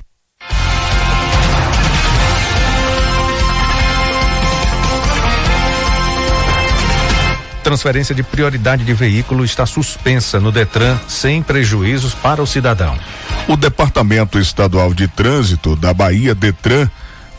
[7.60, 12.98] Transferência de prioridade de veículo está suspensa no Detran sem prejuízos para o cidadão.
[13.48, 16.88] O Departamento Estadual de Trânsito da Bahia Detran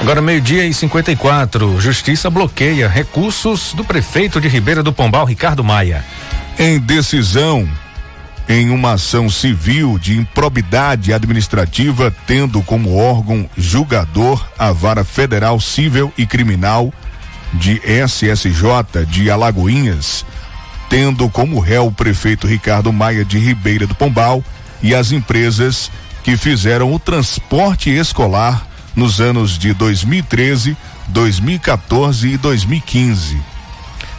[0.00, 1.80] Agora, meio-dia e 54.
[1.80, 6.04] Justiça bloqueia recursos do prefeito de Ribeira do Pombal, Ricardo Maia.
[6.58, 7.66] Em decisão,
[8.48, 16.12] em uma ação civil de improbidade administrativa, tendo como órgão julgador a Vara Federal Civil
[16.16, 16.92] e Criminal
[17.54, 20.26] de SSJ de Alagoinhas,
[20.90, 24.44] tendo como réu o prefeito Ricardo Maia de Ribeira do Pombal
[24.82, 25.90] e as empresas
[26.22, 30.76] que fizeram o transporte escolar nos anos de 2013,
[31.08, 33.53] 2014 e 2015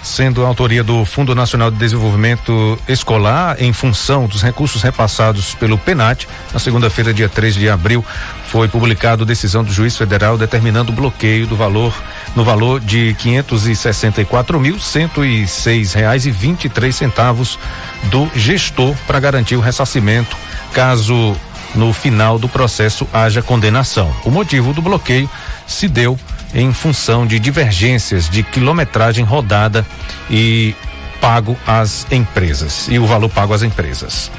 [0.06, 5.80] sendo a autoria do Fundo Nacional de Desenvolvimento Escolar, em função dos recursos repassados pelo
[5.80, 8.06] PENAT, na segunda-feira, dia 3 de abril,
[8.48, 11.92] foi publicado decisão do juiz federal determinando o bloqueio do valor
[12.36, 16.66] no valor de quinhentos e sessenta e quatro mil cento e seis reais e vinte
[16.66, 17.58] e três centavos
[18.04, 20.38] do gestor para garantir o ressarcimento
[20.72, 21.36] caso
[21.74, 24.14] no final do processo haja condenação.
[24.24, 25.30] O motivo do bloqueio
[25.66, 26.18] se deu
[26.54, 29.86] em função de divergências de quilometragem rodada
[30.30, 30.76] e
[31.20, 34.32] pago às empresas e o valor pago às empresas.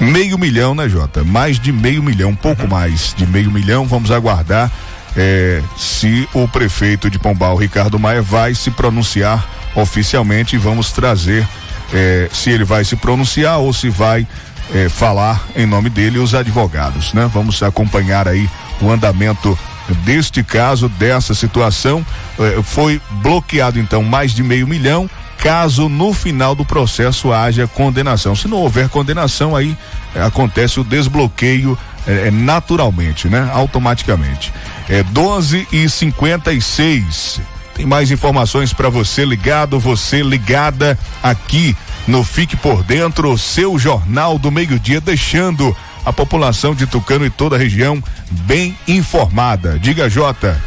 [0.00, 1.22] Meio milhão, né, Jota?
[1.22, 2.68] Mais de meio milhão, um pouco uhum.
[2.68, 3.86] mais de meio milhão.
[3.86, 4.70] Vamos aguardar
[5.16, 11.46] é, se o prefeito de Pombal, Ricardo Maia, vai se pronunciar oficialmente e vamos trazer
[11.92, 14.26] é, se ele vai se pronunciar ou se vai
[14.74, 17.30] é, falar em nome dele os advogados, né?
[17.32, 18.48] Vamos acompanhar aí
[18.80, 19.58] o andamento
[19.94, 22.04] deste caso, dessa situação.
[22.38, 25.08] É, foi bloqueado então mais de meio milhão.
[25.38, 28.36] Caso no final do processo haja condenação.
[28.36, 29.76] Se não houver condenação, aí
[30.14, 31.76] é, acontece o desbloqueio
[32.06, 33.48] é naturalmente, né?
[33.52, 34.52] Automaticamente.
[34.88, 37.40] É 12 e 56
[37.74, 41.74] tem mais informações para você ligado, você ligada aqui
[42.06, 45.74] no Fique por Dentro, seu jornal do meio-dia, deixando
[46.04, 49.78] a população de Tucano e toda a região bem informada.
[49.78, 50.60] Diga, Jota.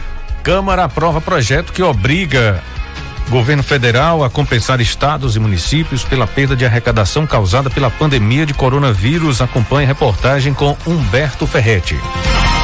[0.44, 2.62] Câmara aprova projeto que obriga
[3.30, 8.54] governo federal a compensar estados e municípios pela perda de arrecadação causada pela pandemia de
[8.54, 9.42] coronavírus.
[9.42, 11.98] Acompanhe reportagem com Humberto Ferretti.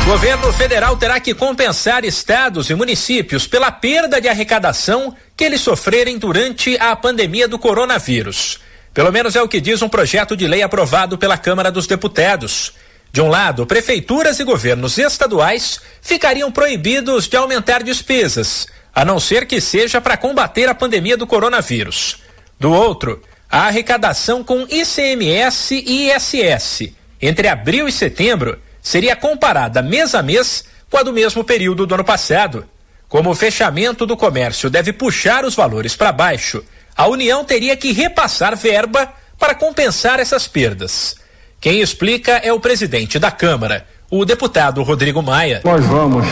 [0.06, 6.18] Governo federal terá que compensar estados e municípios pela perda de arrecadação que eles sofrerem
[6.18, 8.60] durante a pandemia do coronavírus.
[8.94, 12.74] Pelo menos é o que diz um projeto de lei aprovado pela Câmara dos Deputados.
[13.12, 19.46] De um lado, prefeituras e governos estaduais ficariam proibidos de aumentar despesas, a não ser
[19.46, 22.18] que seja para combater a pandemia do coronavírus.
[22.60, 30.16] Do outro, a arrecadação com ICMS e ISS entre abril e setembro seria comparada mês
[30.16, 32.66] a mês com a do mesmo período do ano passado.
[33.08, 36.64] Como o fechamento do comércio deve puxar os valores para baixo,
[36.96, 41.16] a União teria que repassar verba para compensar essas perdas.
[41.60, 45.62] Quem explica é o presidente da Câmara, o deputado Rodrigo Maia.
[45.64, 46.26] Nós vamos,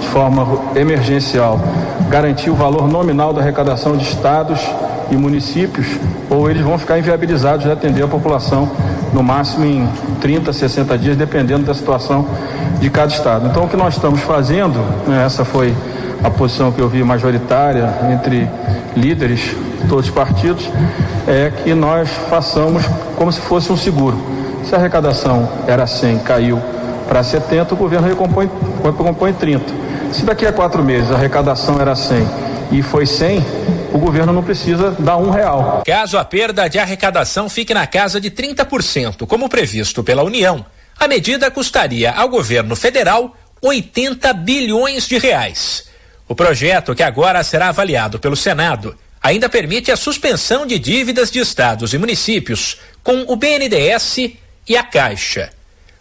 [0.00, 1.60] de forma emergencial,
[2.08, 4.60] garantir o valor nominal da arrecadação de estados
[5.10, 5.86] e municípios,
[6.28, 8.70] ou eles vão ficar inviabilizados de atender a população
[9.12, 9.88] no máximo em
[10.20, 12.26] 30, 60 dias, dependendo da situação
[12.80, 13.48] de cada estado.
[13.48, 15.74] Então, o que nós estamos fazendo, né, essa foi
[16.22, 18.48] a posição que eu vi majoritária entre
[18.96, 19.40] líderes
[19.80, 20.68] de todos os partidos,
[21.26, 22.84] é que nós façamos
[23.16, 24.18] como se fosse um seguro.
[24.64, 26.60] Se a arrecadação era 100, caiu
[27.08, 28.50] para 70, o governo recompõe,
[28.82, 29.64] recompõe 30.
[30.12, 32.26] Se daqui a quatro meses a arrecadação era 100
[32.70, 33.40] e foi 100,
[33.92, 35.82] o governo não precisa dar um real.
[35.86, 40.64] Caso a perda de arrecadação fique na casa de 30%, como previsto pela União,
[40.98, 45.88] a medida custaria ao governo federal 80 bilhões de reais.
[46.28, 51.38] O projeto, que agora será avaliado pelo Senado, ainda permite a suspensão de dívidas de
[51.38, 54.32] estados e municípios com o BNDES
[54.68, 55.50] e a Caixa.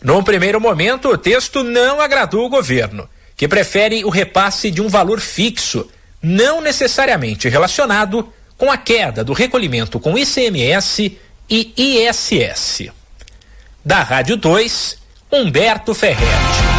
[0.02, 4.88] Num primeiro momento, o texto não agradou o governo, que prefere o repasse de um
[4.88, 5.88] valor fixo
[6.26, 12.90] não necessariamente relacionado com a queda do recolhimento com ICMS e ISS.
[13.84, 14.98] Da Rádio 2,
[15.32, 16.75] Humberto Ferretti.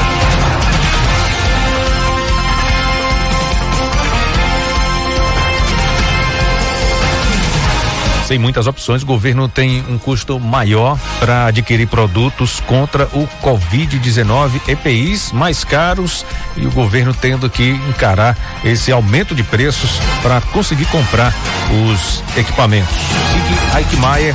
[8.27, 14.61] Sem muitas opções, o governo tem um custo maior para adquirir produtos contra o Covid-19,
[14.67, 20.87] EPIs mais caros e o governo tendo que encarar esse aumento de preços para conseguir
[20.87, 21.33] comprar
[21.71, 22.97] os equipamentos.
[22.97, 24.35] Sigue Aikmaier.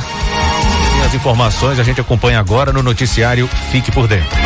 [1.04, 4.38] As informações a gente acompanha agora no noticiário Fique por Dentro.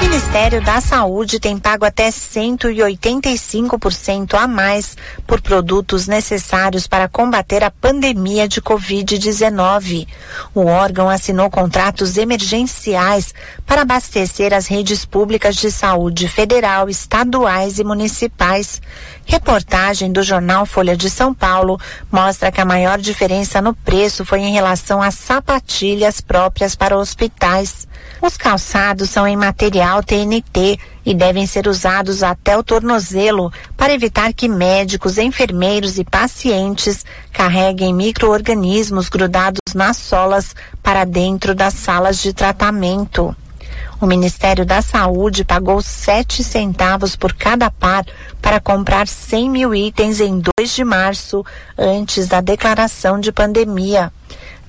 [0.00, 4.96] Ministério da Saúde tem pago até 185% a mais
[5.26, 10.06] por produtos necessários para combater a pandemia de Covid-19.
[10.54, 13.34] O órgão assinou contratos emergenciais
[13.66, 18.80] para abastecer as redes públicas de saúde federal, estaduais e municipais.
[19.26, 21.76] Reportagem do jornal Folha de São Paulo
[22.10, 27.88] mostra que a maior diferença no preço foi em relação às sapatilhas próprias para hospitais.
[28.22, 34.32] Os calçados são em material TNT e devem ser usados até o tornozelo para evitar
[34.32, 42.32] que médicos, enfermeiros e pacientes carreguem micro-organismos grudados nas solas para dentro das salas de
[42.32, 43.34] tratamento.
[44.00, 48.04] O Ministério da Saúde pagou sete centavos por cada par
[48.40, 51.44] para comprar 100 mil itens em 2 de março,
[51.76, 54.12] antes da declaração de pandemia.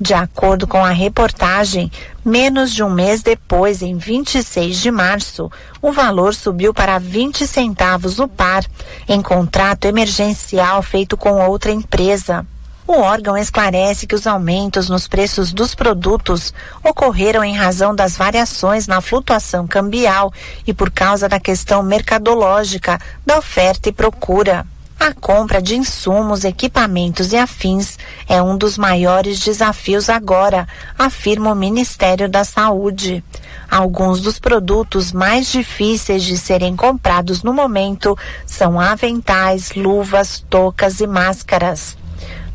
[0.01, 1.91] De acordo com a reportagem,
[2.23, 8.17] menos de um mês depois, em 26 de março, o valor subiu para 20 centavos
[8.17, 8.63] o par,
[9.09, 12.45] em contrato emergencial feito com outra empresa.
[12.87, 18.87] O órgão esclarece que os aumentos nos preços dos produtos ocorreram em razão das variações
[18.87, 20.31] na flutuação cambial
[20.65, 24.65] e por causa da questão mercadológica da oferta e procura.
[24.99, 27.97] A compra de insumos, equipamentos e afins
[28.27, 33.23] é um dos maiores desafios agora, afirma o Ministério da Saúde.
[33.71, 41.07] Alguns dos produtos mais difíceis de serem comprados no momento são aventais, luvas, toucas e
[41.07, 41.97] máscaras.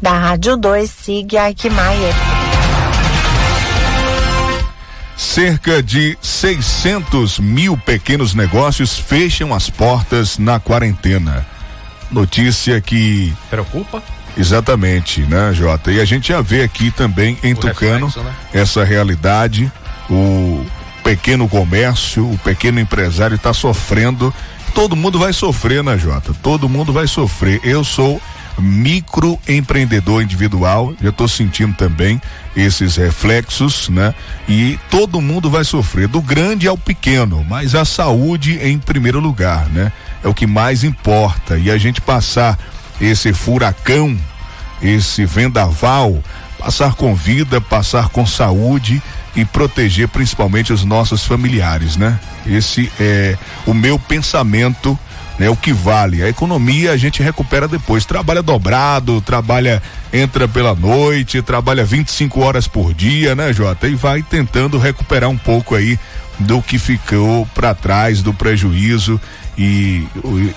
[0.02, 2.14] Da Rádio 2, siga Aikmaier.
[5.16, 11.53] Cerca de 600 mil pequenos negócios fecham as portas na quarentena.
[12.10, 13.32] Notícia que.
[13.50, 14.02] Preocupa?
[14.36, 15.92] Exatamente, né, Jota?
[15.92, 18.34] E a gente já vê aqui também em o Tucano reflexo, né?
[18.52, 19.70] essa realidade.
[20.10, 20.64] O
[21.02, 24.34] pequeno comércio, o pequeno empresário está sofrendo.
[24.74, 26.34] Todo mundo vai sofrer, né, Jota?
[26.42, 27.60] Todo mundo vai sofrer.
[27.62, 28.20] Eu sou
[28.58, 32.20] microempreendedor individual, já estou sentindo também
[32.56, 34.14] esses reflexos, né?
[34.48, 39.68] E todo mundo vai sofrer, do grande ao pequeno, mas a saúde em primeiro lugar,
[39.70, 39.92] né?
[40.24, 41.56] É o que mais importa.
[41.58, 42.58] E a gente passar
[43.00, 44.18] esse furacão,
[44.82, 46.18] esse vendaval,
[46.58, 49.02] passar com vida, passar com saúde
[49.36, 52.18] e proteger principalmente os nossos familiares, né?
[52.46, 54.98] Esse é o meu pensamento
[55.38, 55.48] né?
[55.48, 56.22] O que vale.
[56.22, 58.04] A economia a gente recupera depois.
[58.04, 63.88] Trabalha dobrado, trabalha, entra pela noite, trabalha 25 horas por dia, né, Jota?
[63.88, 65.98] E vai tentando recuperar um pouco aí
[66.38, 69.20] do que ficou para trás, do prejuízo.
[69.56, 70.06] E,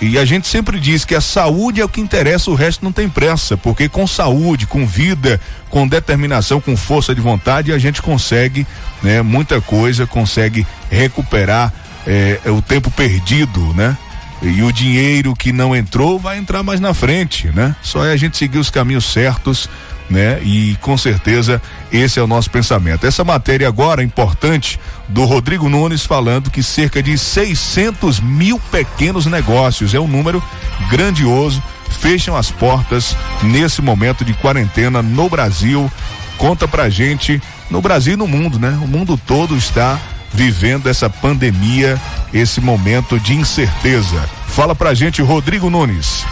[0.02, 2.91] e a gente sempre diz que a saúde é o que interessa, o resto não
[2.91, 5.39] tem pressa, porque com saúde, com vida,
[5.70, 8.66] com determinação, com força de vontade, a gente consegue
[9.04, 11.72] né, muita coisa, consegue recuperar
[12.08, 13.95] é, o tempo perdido, né?
[14.41, 17.76] E o dinheiro que não entrou vai entrar mais na frente, né?
[17.82, 19.68] Só é a gente seguir os caminhos certos,
[20.10, 20.39] né?
[20.43, 23.05] E com certeza esse é o nosso pensamento.
[23.05, 29.93] Essa matéria agora importante do Rodrigo Nunes falando que cerca de 600 mil pequenos negócios
[29.93, 30.43] é um número
[30.89, 35.91] grandioso fecham as portas nesse momento de quarentena no Brasil.
[36.38, 38.78] Conta pra gente no Brasil e no mundo, né?
[38.82, 39.99] O mundo todo está
[40.34, 41.99] vivendo essa pandemia,
[42.34, 44.30] esse momento de incerteza.
[44.47, 46.26] Fala pra gente, Rodrigo Nunes.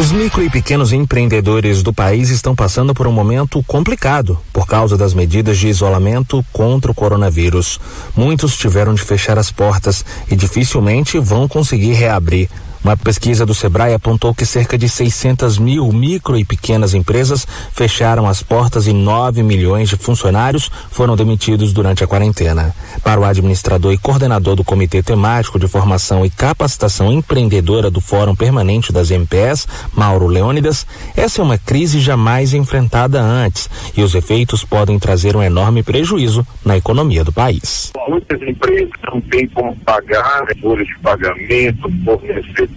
[0.00, 4.96] Os micro e pequenos empreendedores do país estão passando por um momento complicado por causa
[4.96, 7.78] das medidas de isolamento contra o coronavírus.
[8.16, 12.48] Muitos tiveram de fechar as portas e dificilmente vão conseguir reabrir.
[12.82, 18.26] Uma pesquisa do Sebrae apontou que cerca de 600 mil micro e pequenas empresas fecharam
[18.26, 22.74] as portas e 9 milhões de funcionários foram demitidos durante a quarentena.
[23.04, 28.34] Para o administrador e coordenador do Comitê Temático de Formação e Capacitação Empreendedora do Fórum
[28.34, 34.64] Permanente das MPS, Mauro Leônidas, essa é uma crise jamais enfrentada antes e os efeitos
[34.64, 37.92] podem trazer um enorme prejuízo na economia do país.
[38.08, 42.69] Muitas empresas não têm como pagar folhas de pagamento, fornecer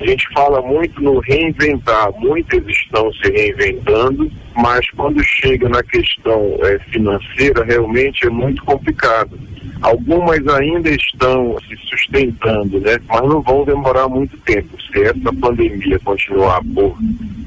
[0.00, 6.58] a gente fala muito no reinventar, muitas estão se reinventando, mas quando chega na questão
[6.62, 9.38] é, financeira, realmente é muito complicado.
[9.80, 12.98] Algumas ainda estão se sustentando, né?
[13.08, 14.68] Mas não vão demorar muito tempo.
[14.80, 16.96] Se essa pandemia continuar por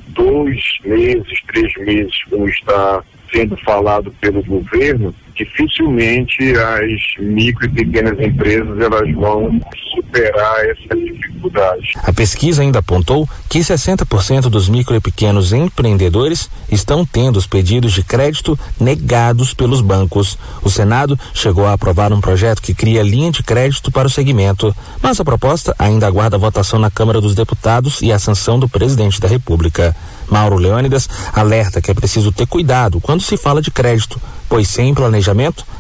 [0.10, 8.20] dois meses, três meses, como está sendo falado pelo governo, dificilmente as micro e pequenas
[8.20, 9.60] empresas elas vão
[9.94, 11.94] superar essa dificuldade.
[12.04, 17.94] A pesquisa ainda apontou que 60% dos micro e pequenos empreendedores estão tendo os pedidos
[17.94, 20.38] de crédito negados pelos bancos.
[20.64, 24.76] O Senado chegou a aprovar um projeto que cria linha de crédito para o segmento,
[25.02, 29.20] mas a proposta ainda aguarda votação na Câmara dos Deputados e a sanção do presidente
[29.20, 29.96] da República.
[30.30, 34.20] Mauro Leônidas alerta que é preciso ter cuidado quando se fala de crédito,
[34.50, 35.25] pois sem planejamento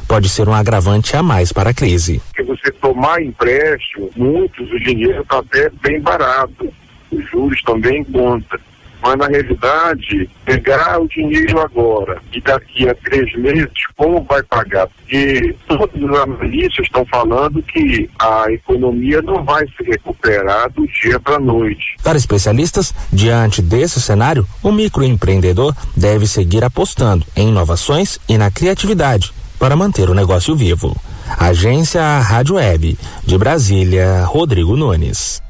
[0.07, 2.21] pode ser um agravante a mais para a crise.
[2.35, 6.71] Se você tomar empréstimo, muitos o dinheiro está até bem barato,
[7.11, 8.59] os juros também conta
[9.05, 14.87] mas na realidade, pegar o dinheiro agora e daqui a três meses, como vai pagar?
[14.87, 21.19] Porque todos os analistas estão falando que a economia não vai se recuperar do dia
[21.19, 21.95] para a noite.
[22.01, 29.31] Para especialistas, diante desse cenário, o microempreendedor deve seguir apostando em inovações e na criatividade
[29.59, 30.99] para manter o negócio vivo.
[31.37, 35.45] Agência Rádio Web, de Brasília, Rodrigo Nunes.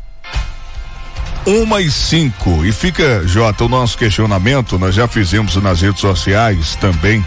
[1.46, 2.66] Uma e cinco.
[2.66, 7.26] E fica, Jota, o nosso questionamento, nós já fizemos nas redes sociais também.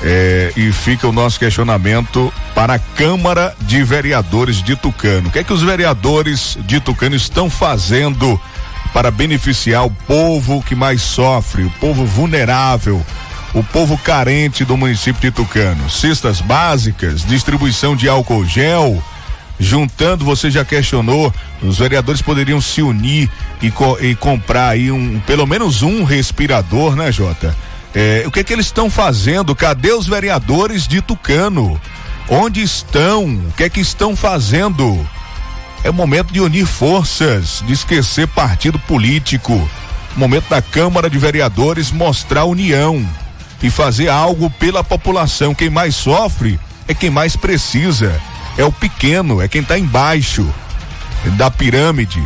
[0.00, 5.28] É, e fica o nosso questionamento para a Câmara de Vereadores de Tucano.
[5.28, 8.40] O que é que os vereadores de Tucano estão fazendo
[8.92, 13.04] para beneficiar o povo que mais sofre, o povo vulnerável,
[13.52, 15.90] o povo carente do município de Tucano?
[15.90, 19.02] Cestas básicas, distribuição de álcool gel,
[19.58, 21.32] juntando, você já questionou,
[21.62, 23.30] os vereadores poderiam se unir
[23.60, 27.56] e, co e comprar aí um, pelo menos um respirador, né, Jota?
[27.94, 29.54] É, o que é que eles estão fazendo?
[29.54, 31.80] Cadê os vereadores de Tucano?
[32.28, 33.24] Onde estão?
[33.24, 35.06] O que é que estão fazendo?
[35.82, 39.68] É momento de unir forças, de esquecer partido político.
[40.16, 43.06] Momento da Câmara de Vereadores mostrar união
[43.62, 45.54] e fazer algo pela população.
[45.54, 48.20] Quem mais sofre é quem mais precisa.
[48.58, 50.46] É o pequeno, é quem está embaixo
[51.36, 52.22] da pirâmide,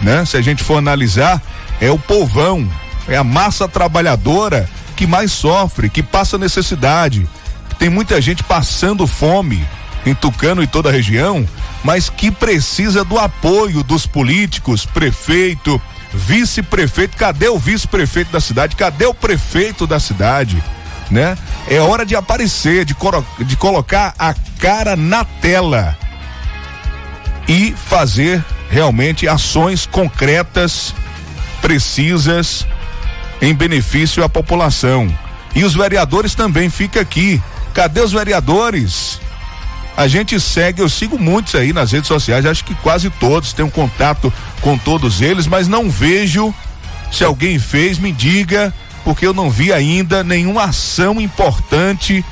[0.00, 0.24] né?
[0.24, 1.40] Se a gente for analisar,
[1.80, 2.66] é o povão,
[3.06, 7.28] é a massa trabalhadora que mais sofre, que passa necessidade.
[7.78, 9.62] Tem muita gente passando fome
[10.06, 11.46] em Tucano e toda a região,
[11.82, 15.80] mas que precisa do apoio dos políticos, prefeito,
[16.12, 17.16] vice-prefeito.
[17.16, 18.76] Cadê o vice-prefeito da cidade?
[18.76, 20.62] Cadê o prefeito da cidade?
[21.10, 21.36] Né?
[21.68, 22.96] É hora de aparecer, de,
[23.40, 25.96] de colocar a cara na tela
[27.46, 30.94] e fazer realmente ações concretas,
[31.60, 32.66] precisas
[33.40, 35.12] em benefício à população.
[35.54, 37.40] E os vereadores também fica aqui.
[37.72, 39.20] Cadê os vereadores?
[39.96, 43.64] A gente segue, eu sigo muitos aí nas redes sociais, acho que quase todos têm
[43.64, 46.52] um contato com todos eles, mas não vejo.
[47.12, 48.74] Se alguém fez, me diga,
[49.04, 52.24] porque eu não vi ainda nenhuma ação importante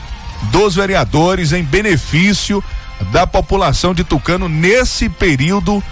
[0.51, 2.65] dos vereadores em benefício
[3.13, 5.83] da população de Tucano nesse período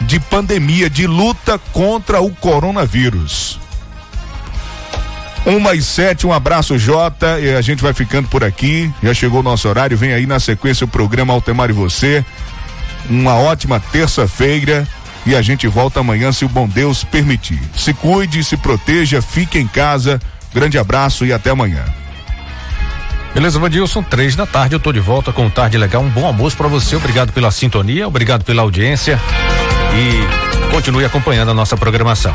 [0.00, 3.58] de pandemia, de luta contra o coronavírus.
[5.44, 8.92] Uma e sete, um abraço Jota, e a gente vai ficando por aqui.
[9.02, 12.24] Já chegou o nosso horário, vem aí na sequência o programa Altemar e você.
[13.08, 14.86] Uma ótima terça-feira
[15.26, 17.60] e a gente volta amanhã se o bom Deus permitir.
[17.76, 20.20] Se cuide, se proteja, fique em casa.
[20.52, 21.84] Grande abraço e até amanhã.
[23.34, 26.02] Beleza, Vandilson, três da tarde, eu tô de volta com o Tarde Legal.
[26.02, 29.20] Um bom almoço para você, obrigado pela sintonia, obrigado pela audiência
[29.94, 32.34] e continue acompanhando a nossa programação.